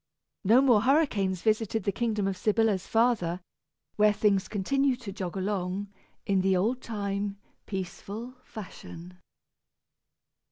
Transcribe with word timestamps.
No 0.43 0.61
more 0.63 0.81
hurricanes 0.81 1.43
visited 1.43 1.83
the 1.83 1.91
kingdom 1.91 2.27
of 2.27 2.35
Sybilla's 2.35 2.87
father, 2.87 3.39
where 3.97 4.11
things 4.11 4.47
continued 4.47 4.99
to 5.01 5.11
jog 5.11 5.37
along 5.37 5.89
in 6.25 6.41
the 6.41 6.57
old 6.57 6.81
time 6.81 7.37
peaceful 7.67 8.33
fashion. 8.43 9.19